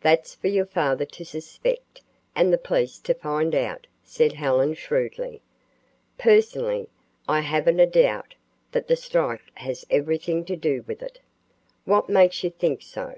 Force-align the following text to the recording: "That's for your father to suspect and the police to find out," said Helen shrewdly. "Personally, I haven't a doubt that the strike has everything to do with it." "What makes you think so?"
"That's 0.00 0.32
for 0.32 0.46
your 0.46 0.64
father 0.64 1.04
to 1.04 1.24
suspect 1.24 2.00
and 2.36 2.52
the 2.52 2.56
police 2.56 2.98
to 3.00 3.14
find 3.14 3.52
out," 3.52 3.88
said 4.04 4.34
Helen 4.34 4.74
shrewdly. 4.74 5.42
"Personally, 6.16 6.88
I 7.26 7.40
haven't 7.40 7.80
a 7.80 7.86
doubt 7.86 8.36
that 8.70 8.86
the 8.86 8.94
strike 8.94 9.50
has 9.54 9.84
everything 9.90 10.44
to 10.44 10.54
do 10.54 10.84
with 10.86 11.02
it." 11.02 11.18
"What 11.84 12.08
makes 12.08 12.44
you 12.44 12.50
think 12.50 12.80
so?" 12.80 13.16